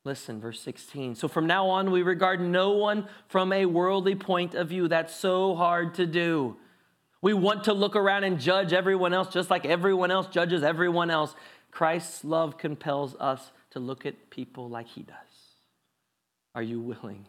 [0.03, 1.15] Listen, verse 16.
[1.15, 4.87] So from now on, we regard no one from a worldly point of view.
[4.87, 6.57] That's so hard to do.
[7.21, 11.11] We want to look around and judge everyone else just like everyone else judges everyone
[11.11, 11.35] else.
[11.69, 15.15] Christ's love compels us to look at people like He does.
[16.55, 17.27] Are you willing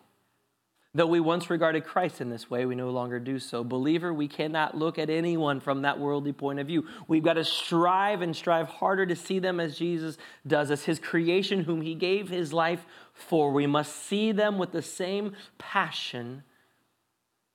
[0.94, 3.64] Though we once regarded Christ in this way, we no longer do so.
[3.64, 6.86] Believer, we cannot look at anyone from that worldly point of view.
[7.08, 10.98] We've got to strive and strive harder to see them as Jesus does, as his
[10.98, 13.52] creation, whom he gave his life for.
[13.52, 16.42] We must see them with the same passion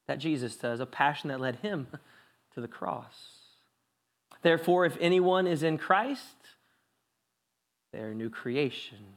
[0.07, 1.87] that Jesus does, a passion that led him
[2.55, 3.37] to the cross.
[4.41, 6.37] Therefore, if anyone is in Christ,
[7.93, 9.16] they're a new creation.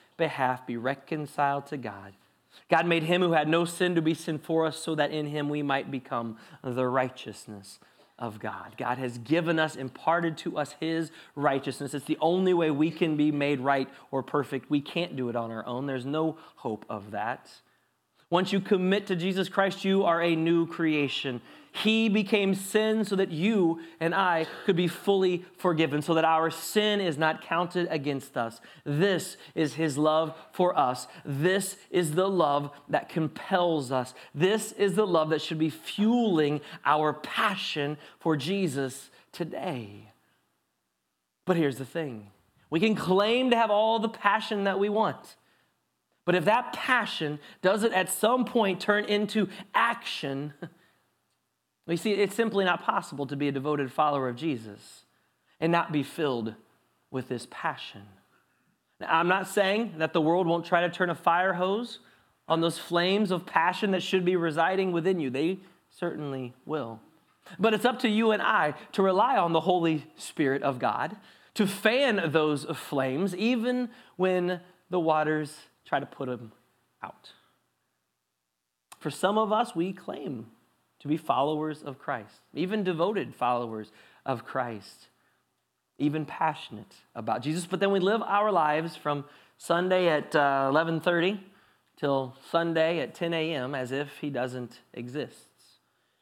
[0.17, 2.13] behalf be reconciled to God.
[2.69, 5.25] God made him who had no sin to be sin for us so that in
[5.25, 7.79] him we might become the righteousness
[8.19, 8.75] of God.
[8.77, 11.93] God has given us, imparted to us his righteousness.
[11.93, 14.69] It's the only way we can be made right or perfect.
[14.69, 15.87] We can't do it on our own.
[15.87, 17.49] There's no hope of that.
[18.31, 21.41] Once you commit to Jesus Christ, you are a new creation.
[21.73, 26.49] He became sin so that you and I could be fully forgiven, so that our
[26.49, 28.61] sin is not counted against us.
[28.85, 31.07] This is His love for us.
[31.25, 34.13] This is the love that compels us.
[34.33, 40.09] This is the love that should be fueling our passion for Jesus today.
[41.45, 42.31] But here's the thing
[42.69, 45.35] we can claim to have all the passion that we want.
[46.25, 50.53] But if that passion doesn't at some point turn into action,
[51.87, 55.05] you see, it's simply not possible to be a devoted follower of Jesus
[55.59, 56.55] and not be filled
[57.09, 58.03] with this passion.
[58.99, 61.99] Now, I'm not saying that the world won't try to turn a fire hose
[62.47, 65.29] on those flames of passion that should be residing within you.
[65.29, 66.99] They certainly will.
[67.59, 71.15] But it's up to you and I to rely on the Holy Spirit of God
[71.55, 75.57] to fan those flames, even when the waters
[75.91, 76.53] try to put them
[77.03, 77.33] out.
[78.99, 80.45] For some of us, we claim
[81.01, 83.91] to be followers of Christ, even devoted followers
[84.25, 85.07] of Christ,
[85.97, 87.65] even passionate about Jesus.
[87.65, 89.25] But then we live our lives from
[89.57, 91.41] Sunday at uh, 11:30
[91.97, 93.75] till Sunday at 10 a.m.
[93.75, 95.49] as if he doesn't exist.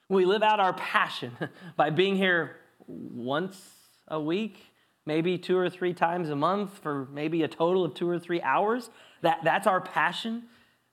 [0.09, 1.37] We live out our passion
[1.75, 2.55] by being here
[2.87, 3.61] once
[4.07, 4.68] a week,
[5.09, 8.39] maybe two or three times a month for maybe a total of two or three
[8.43, 8.91] hours.
[9.23, 10.43] That, that's our passion.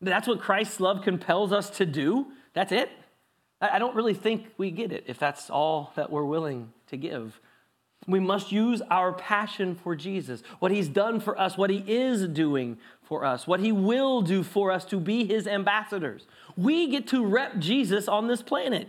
[0.00, 2.29] That's what Christ's love compels us to do.
[2.55, 2.88] That's it.
[3.61, 7.38] I don't really think we get it if that's all that we're willing to give.
[8.07, 12.26] We must use our passion for Jesus, what he's done for us, what he is
[12.26, 16.26] doing for us, what he will do for us to be his ambassadors.
[16.57, 18.88] We get to rep Jesus on this planet.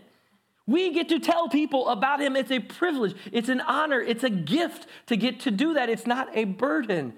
[0.67, 2.36] We get to tell people about him.
[2.36, 5.89] It's a privilege, it's an honor, it's a gift to get to do that.
[5.89, 7.13] It's not a burden.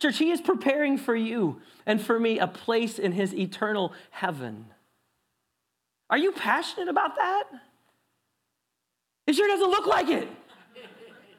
[0.00, 4.64] Church, he is preparing for you and for me a place in his eternal heaven.
[6.08, 7.44] Are you passionate about that?
[9.26, 10.28] It sure doesn't look like it.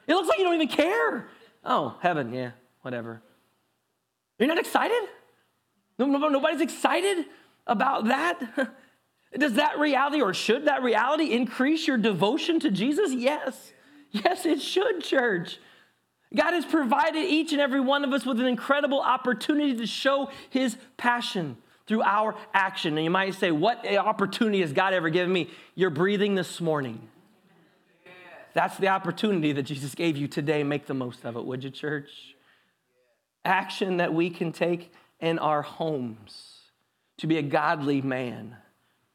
[0.06, 1.28] It looks like you don't even care.
[1.64, 2.52] Oh, heaven, yeah,
[2.82, 3.20] whatever.
[4.38, 5.08] You're not excited?
[5.98, 7.26] No, no, nobody's excited
[7.66, 8.70] about that?
[9.38, 13.12] Does that reality or should that reality increase your devotion to Jesus?
[13.12, 13.72] Yes.
[14.10, 15.58] Yes, it should, church.
[16.34, 20.30] God has provided each and every one of us with an incredible opportunity to show
[20.50, 22.96] his passion through our action.
[22.96, 25.50] And you might say, What opportunity has God ever given me?
[25.74, 27.08] You're breathing this morning.
[28.54, 30.62] That's the opportunity that Jesus gave you today.
[30.62, 32.36] Make the most of it, would you, church?
[33.44, 36.60] Action that we can take in our homes
[37.18, 38.56] to be a godly man,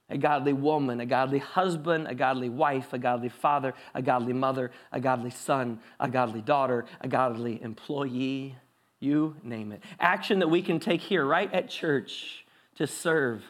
[0.09, 4.71] a godly woman, a godly husband, a godly wife, a godly father, a godly mother,
[4.91, 8.55] a godly son, a godly daughter, a godly employee.
[8.99, 9.83] You name it.
[9.99, 13.43] Action that we can take here, right at church, to serve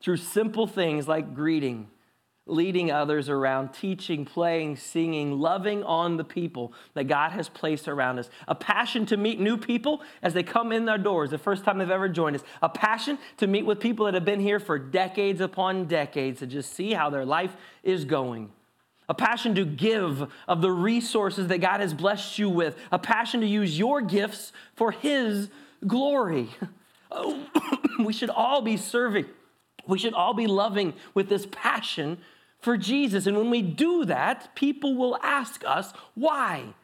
[0.00, 1.88] through simple things like greeting
[2.48, 8.18] leading others around, teaching, playing, singing, loving on the people that God has placed around
[8.18, 8.30] us.
[8.46, 11.78] A passion to meet new people as they come in our doors the first time
[11.78, 12.42] they've ever joined us.
[12.62, 16.46] A passion to meet with people that have been here for decades upon decades to
[16.46, 18.50] just see how their life is going.
[19.08, 22.76] A passion to give of the resources that God has blessed you with.
[22.92, 25.48] A passion to use your gifts for His
[25.86, 26.50] glory.
[27.98, 29.26] We should all be serving.
[29.88, 32.18] We should all be loving with this passion
[32.60, 33.26] for Jesus.
[33.26, 36.74] And when we do that, people will ask us, why?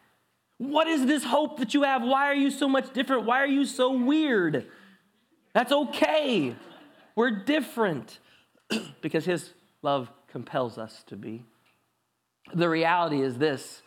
[0.59, 2.03] What is this hope that you have?
[2.03, 3.25] Why are you so much different?
[3.25, 4.67] Why are you so weird?
[5.53, 6.55] That's okay.
[7.17, 8.19] We're different
[9.01, 9.51] because His
[9.83, 11.45] love compels us to be.
[12.53, 13.83] The reality is this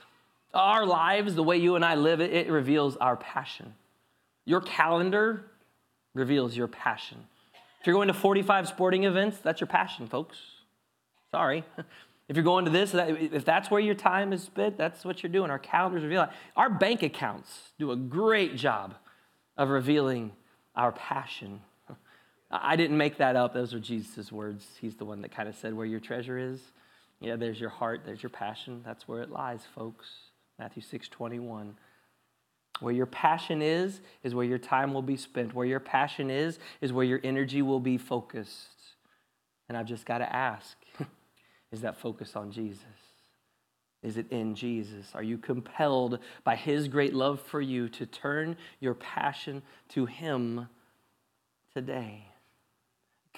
[0.53, 3.73] our lives, the way you and I live it, it reveals our passion.
[4.45, 5.45] Your calendar
[6.13, 7.17] reveals your passion.
[7.79, 10.37] If you're going to 45 sporting events, that's your passion, folks.
[11.31, 11.63] Sorry.
[12.29, 15.31] If you're going to this, if that's where your time is spent, that's what you're
[15.31, 15.49] doing.
[15.49, 16.33] Our calendars reveal that.
[16.57, 18.95] Our bank accounts do a great job
[19.55, 20.33] of revealing
[20.75, 21.61] our passion.
[22.51, 23.53] I didn't make that up.
[23.53, 24.67] Those are Jesus' words.
[24.81, 26.59] He's the one that kind of said, Where your treasure is,
[27.21, 28.81] yeah, there's your heart, there's your passion.
[28.85, 30.07] That's where it lies, folks.
[30.59, 31.75] Matthew 6 21.
[32.79, 35.55] Where your passion is, is where your time will be spent.
[35.55, 38.67] Where your passion is, is where your energy will be focused.
[39.67, 40.77] And I've just got to ask
[41.71, 42.83] is that focus on Jesus?
[44.03, 45.07] Is it in Jesus?
[45.13, 50.69] Are you compelled by His great love for you to turn your passion to Him
[51.73, 52.25] today?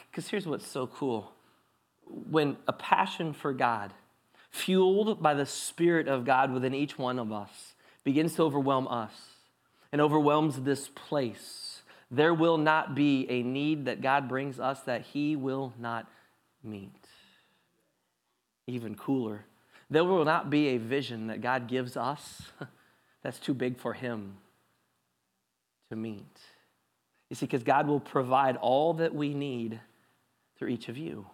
[0.10, 1.32] Because here's what's so cool
[2.30, 3.94] when a passion for God,
[4.50, 9.14] fueled by the Spirit of God within each one of us, begins to overwhelm us
[9.92, 15.02] and overwhelms this place, there will not be a need that God brings us that
[15.02, 16.08] He will not
[16.64, 16.99] meet
[18.70, 19.46] even cooler.
[19.90, 22.44] There will not be a vision that God gives us
[23.24, 24.38] that's too big for Him
[25.90, 26.40] to meet.
[27.30, 29.80] You see, because God will provide all that we need
[30.58, 31.28] through each of you.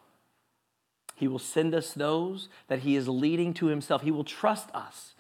[1.16, 4.02] He will send us those that He is leading to Himself.
[4.02, 5.16] He will trust us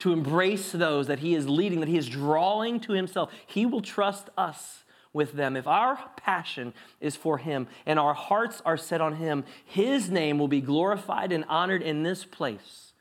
[0.00, 3.32] to embrace those that He is leading, that He is drawing to Himself.
[3.46, 8.62] He will trust us with them, if our passion is for Him and our hearts
[8.64, 12.92] are set on Him, His name will be glorified and honored in this place.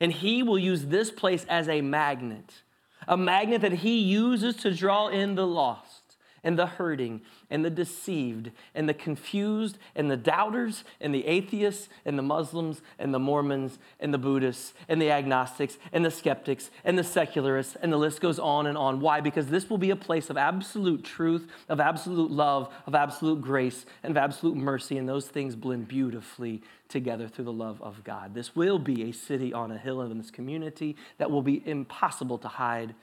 [0.00, 2.62] And He will use this place as a magnet,
[3.08, 6.05] a magnet that He uses to draw in the lost
[6.42, 7.20] and the hurting
[7.50, 12.82] and the deceived and the confused and the doubters and the atheists and the Muslims
[12.98, 17.76] and the Mormons and the Buddhists and the agnostics and the skeptics and the secularists
[17.80, 19.00] and the list goes on and on.
[19.00, 19.20] Why?
[19.20, 23.86] Because this will be a place of absolute truth, of absolute love, of absolute grace,
[24.02, 28.34] and of absolute mercy, and those things blend beautifully together through the love of God.
[28.34, 32.38] This will be a city on a hill in this community that will be impossible
[32.38, 32.94] to hide,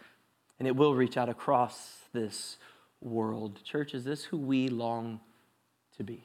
[0.59, 2.57] and it will reach out across this
[3.03, 3.59] world.
[3.63, 5.19] Church, is this who we long
[5.97, 6.23] to be?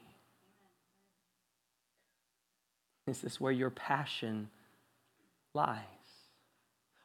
[3.07, 4.49] Is this where your passion
[5.53, 5.83] lies?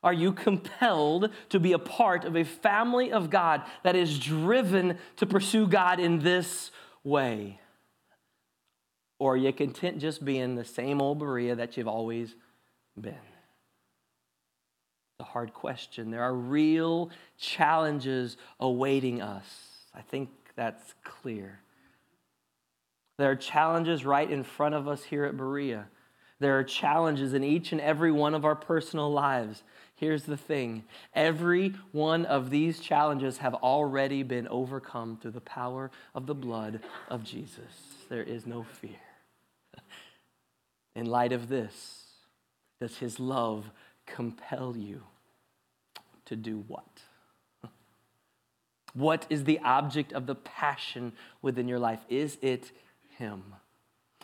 [0.02, 4.98] Are you compelled to be a part of a family of God that is driven
[5.16, 6.70] to pursue God in this
[7.02, 7.58] way?
[9.18, 12.34] Or are you content just being the same old Berea that you've always
[13.00, 13.14] been?
[15.24, 16.10] A hard question.
[16.10, 17.08] There are real
[17.38, 19.46] challenges awaiting us.
[19.94, 21.60] I think that's clear.
[23.16, 25.86] There are challenges right in front of us here at Berea.
[26.40, 29.62] There are challenges in each and every one of our personal lives.
[29.94, 35.90] Here's the thing every one of these challenges have already been overcome through the power
[36.14, 38.04] of the blood of Jesus.
[38.10, 38.90] There is no fear.
[40.94, 42.08] In light of this,
[42.78, 43.70] does his love
[44.04, 45.00] compel you
[46.26, 47.02] to do what?
[48.94, 51.12] What is the object of the passion
[51.42, 52.00] within your life?
[52.08, 52.70] Is it
[53.18, 53.42] him?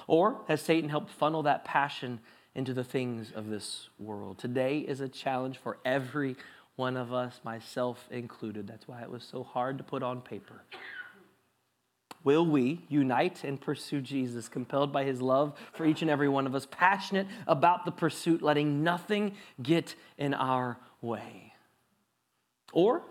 [0.07, 2.21] Or has Satan helped funnel that passion
[2.55, 4.39] into the things of this world?
[4.39, 6.37] Today is a challenge for every
[6.77, 8.67] one of us, myself included.
[8.67, 10.63] That's why it was so hard to put on paper.
[12.23, 16.47] Will we unite and pursue Jesus, compelled by his love for each and every one
[16.47, 19.33] of us, passionate about the pursuit, letting nothing
[19.63, 21.50] get in our way?
[22.73, 23.03] Or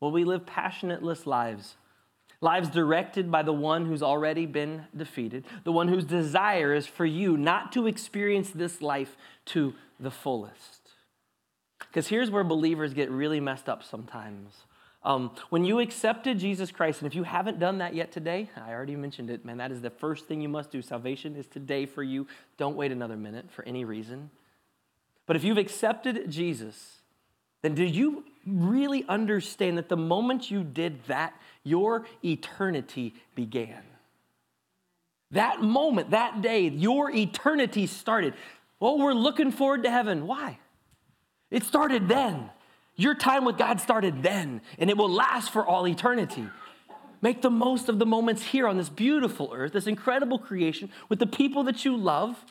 [0.00, 1.76] will we live passionateless lives?
[2.40, 7.04] Lives directed by the one who's already been defeated, the one whose desire is for
[7.04, 9.16] you not to experience this life
[9.46, 10.90] to the fullest.
[11.80, 14.54] Because here's where believers get really messed up sometimes.
[15.02, 18.72] Um, when you accepted Jesus Christ, and if you haven't done that yet today, I
[18.72, 20.82] already mentioned it, man, that is the first thing you must do.
[20.82, 22.26] Salvation is today for you.
[22.56, 24.30] Don't wait another minute for any reason.
[25.26, 26.97] But if you've accepted Jesus,
[27.62, 31.34] then do you really understand that the moment you did that,
[31.64, 33.82] your eternity began?
[35.32, 38.34] That moment, that day, your eternity started.
[38.80, 40.26] Well, we're looking forward to heaven.
[40.26, 40.58] Why?
[41.50, 42.50] It started then.
[42.96, 46.48] Your time with God started then, and it will last for all eternity.
[47.20, 51.18] Make the most of the moments here on this beautiful earth, this incredible creation, with
[51.18, 52.44] the people that you love,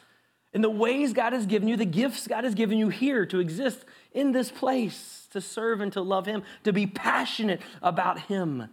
[0.53, 3.39] and the ways God has given you, the gifts God has given you here to
[3.39, 8.69] exist in this place, to serve and to love Him, to be passionate about Him.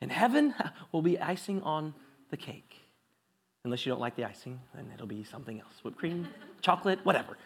[0.00, 0.54] And heaven
[0.92, 1.94] will be icing on
[2.30, 2.80] the cake.
[3.64, 6.28] Unless you don't like the icing, then it'll be something else whipped cream,
[6.60, 7.38] chocolate, whatever.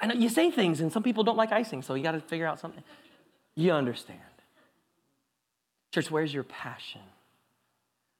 [0.00, 2.20] I know you say things, and some people don't like icing, so you got to
[2.20, 2.82] figure out something.
[3.54, 4.18] You understand.
[5.92, 7.02] Church, where's your passion?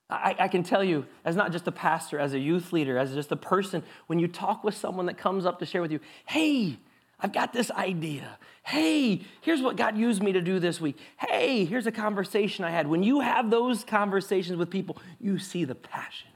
[0.09, 3.13] I, I, can tell you, as not just a pastor, as a youth leader, as
[3.13, 6.01] just a person, when you talk with someone that comes up to share with you,
[6.25, 6.77] hey,
[7.21, 8.37] I've got this idea.
[8.63, 10.97] Hey, here's what God used me to do this week.
[11.17, 12.87] Hey, here's a conversation I had.
[12.87, 16.29] When you have those conversations with people, you see the passion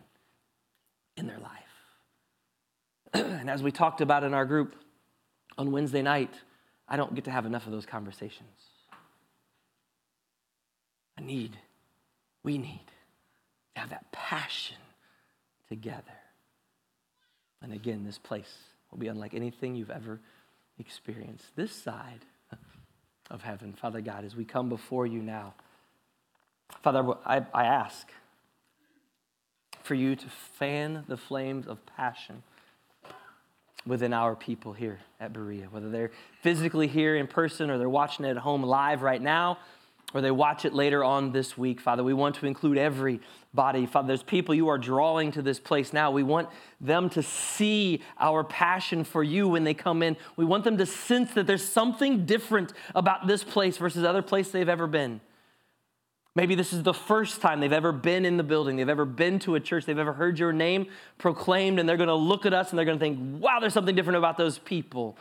[1.17, 1.51] in their life.
[3.13, 4.75] and as we talked about in our group,
[5.57, 6.33] on Wednesday night,
[6.87, 8.49] I don't get to have enough of those conversations.
[11.17, 11.57] I need,
[12.43, 12.81] we need
[13.75, 14.77] to have that passion
[15.69, 16.03] together.
[17.61, 18.53] And again, this place
[18.91, 20.19] will be unlike anything you've ever
[20.79, 21.45] experienced.
[21.55, 22.25] This side
[23.29, 25.53] of heaven, Father God, as we come before you now,
[26.81, 28.07] Father, I, I ask
[29.83, 30.25] for you to
[30.57, 32.43] fan the flames of passion
[33.85, 36.11] within our people here at Berea, whether they're
[36.41, 39.59] physically here in person or they're watching it at home live right now
[40.13, 42.03] or they watch it later on this week, Father.
[42.03, 43.85] We want to include everybody.
[43.85, 46.11] Father, there's people you are drawing to this place now.
[46.11, 46.49] We want
[46.79, 50.15] them to see our passion for you when they come in.
[50.37, 54.51] We want them to sense that there's something different about this place versus other place
[54.51, 55.19] they've ever been.
[56.35, 59.39] Maybe this is the first time they've ever been in the building, they've ever been
[59.39, 60.87] to a church, they've ever heard your name
[61.17, 64.17] proclaimed, and they're gonna look at us and they're gonna think, wow, there's something different
[64.17, 65.17] about those people.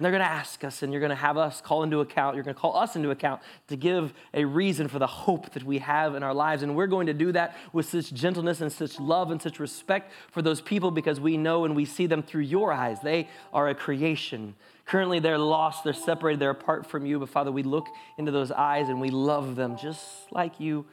[0.00, 2.34] And they're going to ask us, and you're going to have us call into account.
[2.34, 5.62] You're going to call us into account to give a reason for the hope that
[5.62, 6.62] we have in our lives.
[6.62, 10.10] And we're going to do that with such gentleness and such love and such respect
[10.32, 13.02] for those people because we know and we see them through your eyes.
[13.02, 14.54] They are a creation.
[14.86, 17.18] Currently, they're lost, they're separated, they're apart from you.
[17.18, 17.86] But Father, we look
[18.16, 20.86] into those eyes and we love them just like you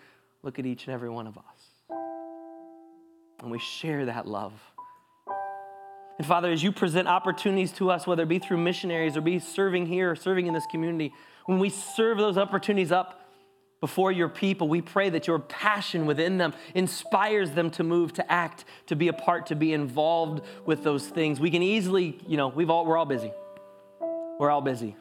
[0.44, 1.44] look at each and every one of us.
[3.40, 4.52] And we share that love.
[6.18, 9.40] And Father, as you present opportunities to us, whether it be through missionaries or be
[9.40, 11.14] serving here or serving in this community,
[11.46, 13.22] when we serve those opportunities up
[13.80, 18.32] before your people, we pray that your passion within them inspires them to move, to
[18.32, 21.40] act, to be a part, to be involved with those things.
[21.40, 23.32] We can easily, you know, we've all, we're all busy.
[24.40, 24.96] We're all busy.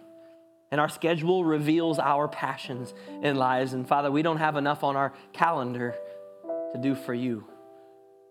[0.71, 2.93] And our schedule reveals our passions
[3.23, 3.73] and lives.
[3.73, 5.95] And Father, we don't have enough on our calendar
[6.75, 7.47] to do for you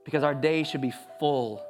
[0.04, 1.65] because our day should be full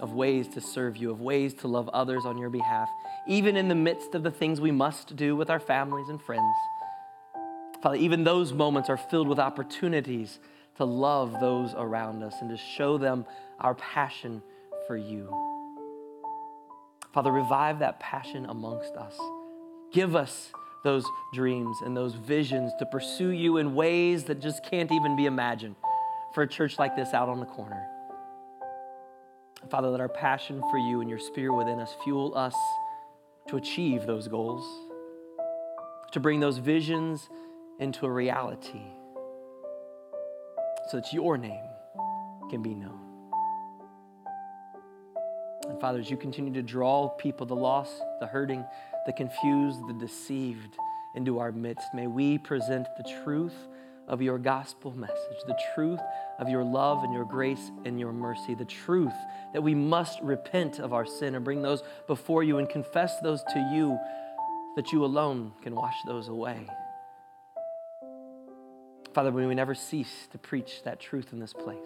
[0.00, 2.88] of ways to serve you, of ways to love others on your behalf
[3.28, 6.56] even in the midst of the things we must do with our families and friends.
[7.82, 10.40] Father, even those moments are filled with opportunities
[10.76, 13.26] to love those around us and to show them
[13.60, 14.42] our passion
[14.86, 15.28] for you.
[17.12, 19.16] Father, revive that passion amongst us.
[19.92, 20.50] Give us
[20.84, 25.26] those dreams and those visions to pursue you in ways that just can't even be
[25.26, 25.76] imagined
[26.32, 27.86] for a church like this out on the corner.
[29.70, 32.54] Father, let our passion for you and your spirit within us fuel us
[33.48, 34.64] to achieve those goals,
[36.12, 37.28] to bring those visions
[37.80, 38.82] into a reality
[40.90, 41.68] so that your name
[42.50, 42.98] can be known.
[45.68, 48.64] And Father, as you continue to draw people, the lost, the hurting,
[49.06, 50.76] the confused, the deceived
[51.14, 53.54] into our midst, may we present the truth
[54.08, 56.00] of your gospel message, the truth
[56.38, 59.14] of your love and your grace and your mercy, the truth
[59.52, 63.42] that we must repent of our sin and bring those before you and confess those
[63.52, 63.98] to you,
[64.76, 66.66] that you alone can wash those away.
[69.12, 71.76] Father, may we never cease to preach that truth in this place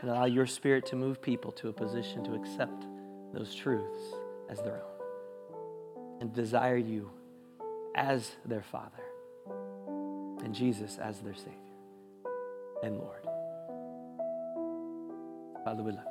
[0.00, 2.86] and allow your spirit to move people to a position to accept
[3.32, 4.00] those truths
[4.48, 7.10] as their own and desire you
[7.94, 9.09] as their Father
[10.42, 11.52] and Jesus as their Savior
[12.82, 13.22] and Lord.
[15.64, 16.09] Father, we love you.